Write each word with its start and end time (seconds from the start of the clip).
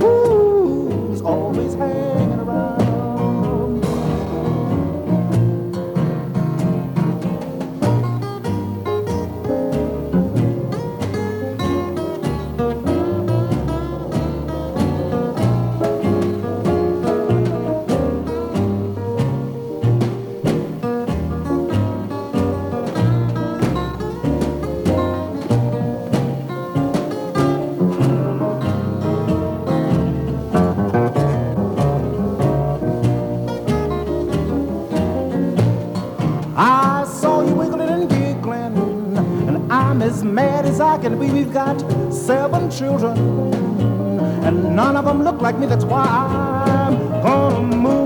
who's 0.00 1.22
always 1.22 1.74
happy. 1.74 1.95
as 40.76 40.80
I 40.80 40.98
can 40.98 41.18
be. 41.18 41.30
We've 41.30 41.52
got 41.52 41.80
seven 42.12 42.70
children, 42.70 43.16
and 44.44 44.76
none 44.76 44.94
of 44.96 45.06
them 45.06 45.22
look 45.22 45.40
like 45.40 45.58
me. 45.58 45.66
That's 45.66 45.86
why 45.86 46.04
I'm 46.04 46.98
gonna 47.22 47.76
move. 47.76 48.05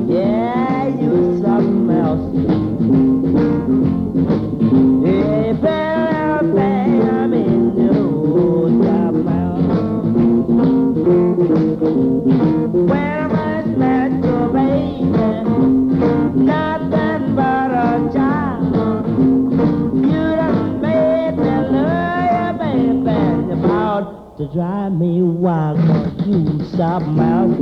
drive 24.53 24.91
me 24.91 25.21
wild, 25.21 25.77
cause 25.77 26.27
you 26.27 26.65
something 26.75 27.19
else. 27.19 27.57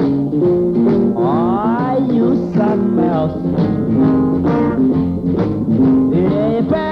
Oh, 1.17 1.97
you 2.11 2.51
something 2.55 2.99
else. 3.05 3.35
Yeah, 6.15 6.88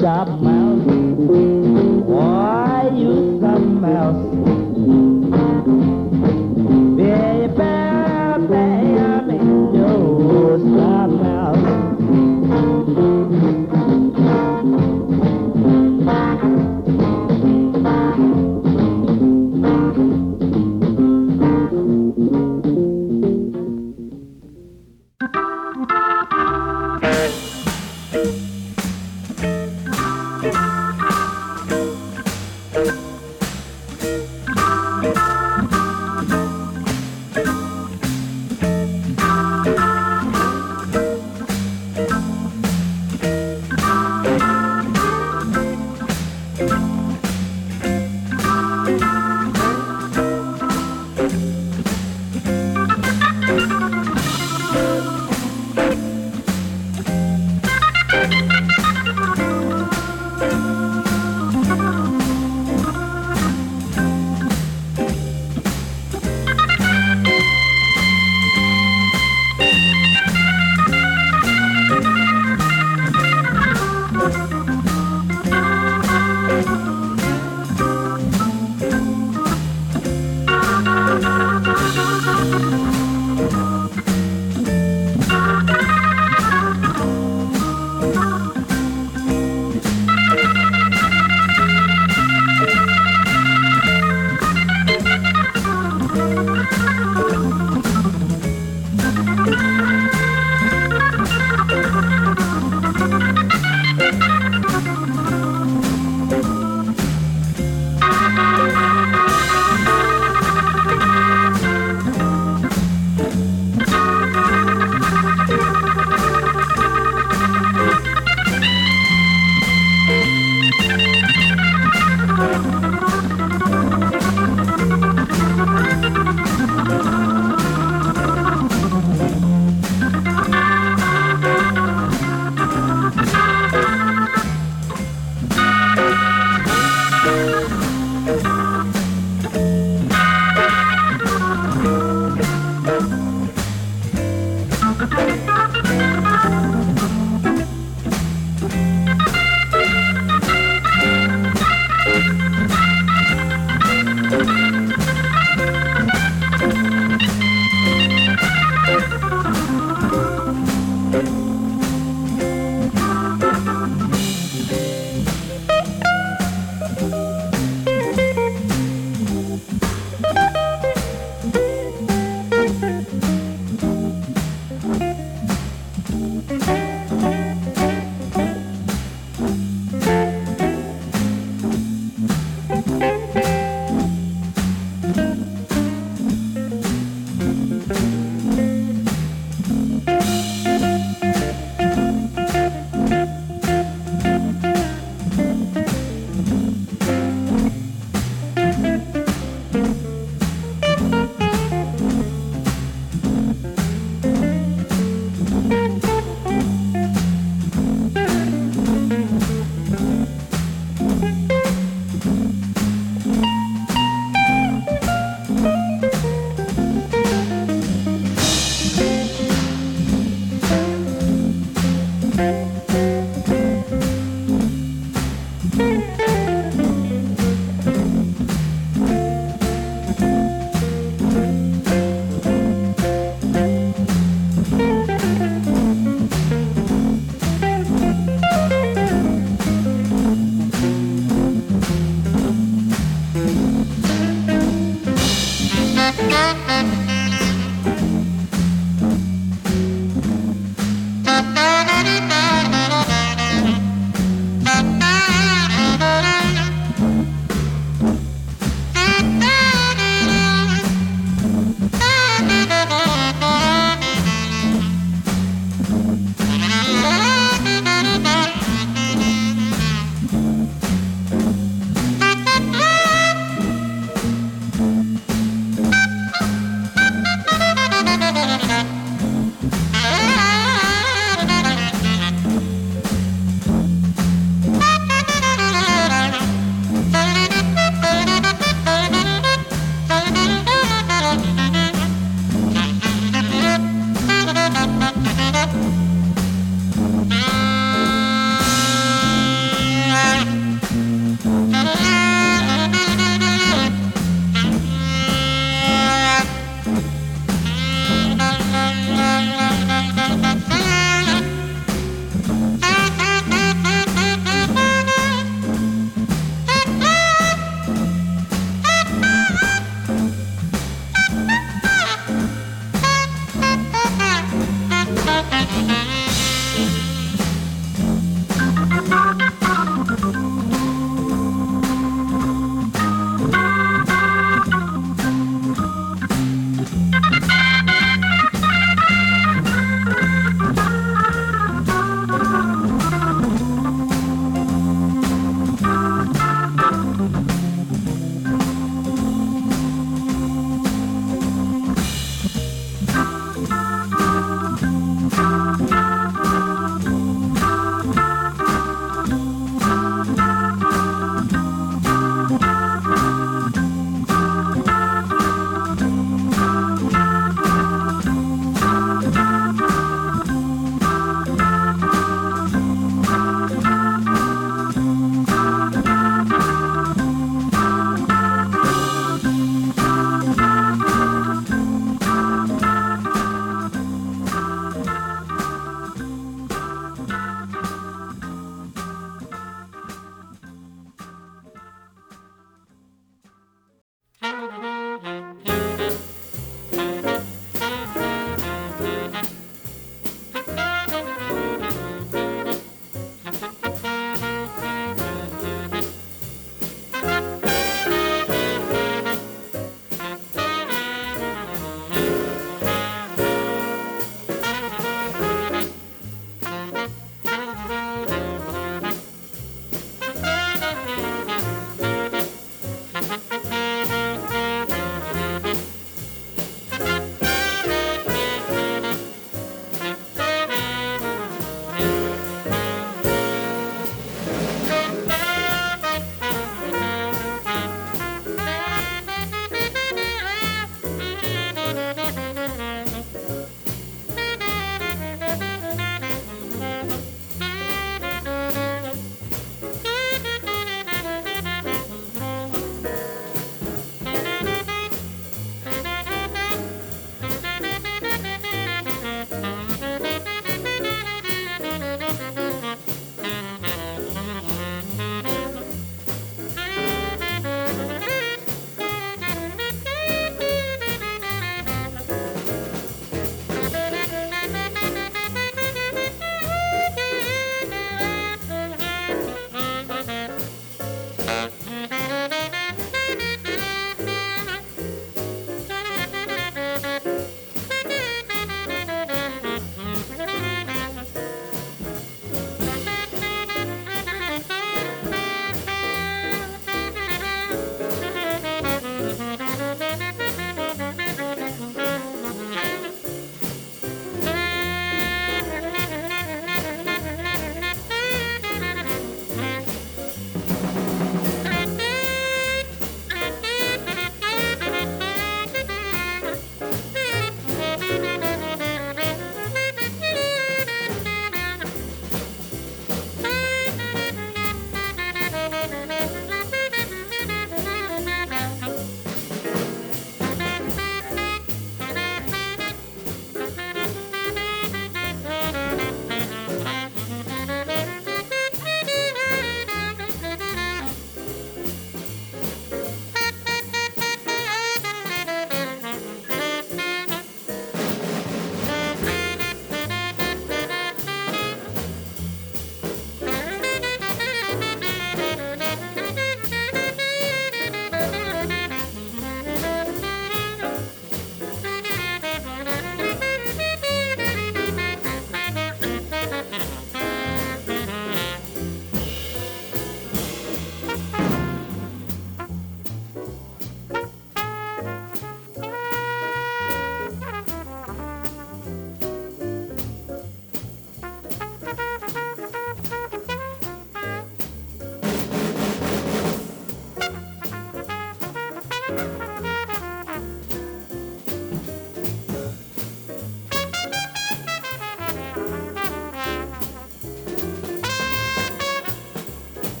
sharp 0.00 0.28
mouth. 0.40 1.53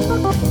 Thank 0.00 0.50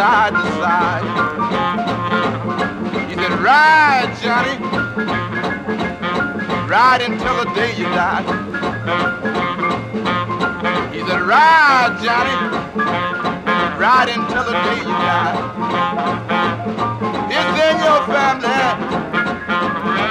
side 0.00 0.32
to 0.32 0.44
side. 0.62 1.04
You 3.10 3.16
said, 3.16 3.34
ride, 3.38 4.10
Johnny, 4.22 4.56
ride 6.66 7.02
until 7.02 7.36
the 7.36 7.44
day 7.52 7.76
you 7.76 7.84
die. 7.84 8.24
He 10.90 11.00
said, 11.00 11.20
ride, 11.20 11.98
Johnny, 12.02 12.36
ride 13.78 14.08
until 14.08 14.44
the 14.50 14.56
day 14.66 14.78
you 14.78 14.96
die. 15.10 15.36
It's 17.36 17.54
in 17.68 17.76
your 17.84 18.00
family, 18.08 18.62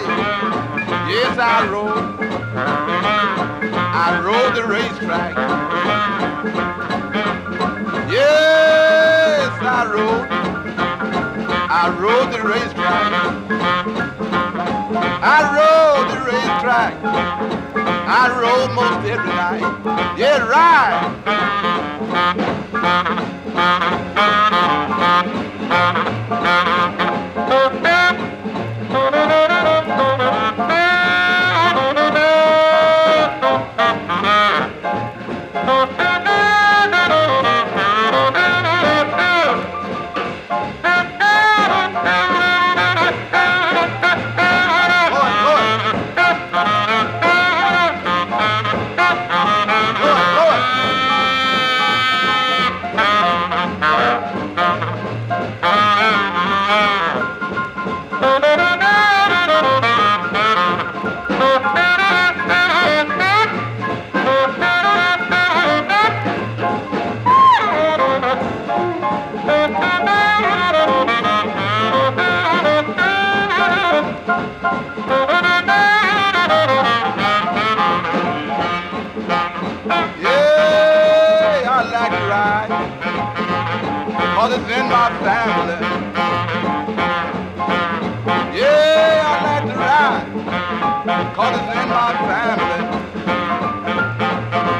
yes 1.09 1.37
I 1.37 1.67
rode 1.69 1.94
rode 4.25 4.55
the 4.55 4.65
racetrack. 4.65 5.35
Yes, 8.09 9.51
I 9.61 9.85
rode. 9.93 10.27
I 11.69 11.89
rode 11.99 12.33
the 12.33 12.41
racetrack. 12.41 13.11
I 15.21 15.39
rode 15.59 16.09
the 16.11 16.19
racetrack. 16.25 16.93
I 18.07 18.25
rode 18.41 18.71
most 18.73 19.05
every 19.07 19.29
night. 19.29 19.61
Yeah, 20.17 20.47
right. 20.47 21.05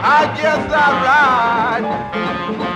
I 0.07 0.33
guess 0.37 0.63
I 0.71 0.87
write, 1.03 1.85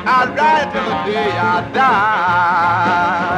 I 0.08 0.26
ride 0.36 0.70
till 0.74 0.84
the 0.84 0.96
day 1.12 1.32
I 1.38 1.72
die. 1.74 3.29